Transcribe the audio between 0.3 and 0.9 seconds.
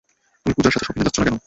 তুমি পূজার সাথে